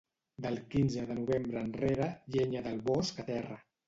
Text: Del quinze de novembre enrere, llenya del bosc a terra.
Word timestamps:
Del 0.43 0.55
quinze 0.69 1.03
de 1.09 1.15
novembre 1.17 1.61
enrere, 1.65 2.07
llenya 2.37 2.63
del 2.69 2.81
bosc 2.89 3.21
a 3.25 3.27
terra. 3.29 3.59